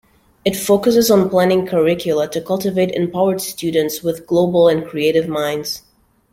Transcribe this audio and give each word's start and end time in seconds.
It 0.43 0.55
focuses 0.55 1.11
on 1.11 1.29
planning 1.29 1.67
curricula 1.67 2.27
to 2.29 2.41
cultivate 2.41 2.89
empowered 2.89 3.39
students 3.39 4.01
with 4.01 4.25
global 4.25 4.67
and 4.67 4.83
creative 4.83 5.27
minds. 5.27 5.83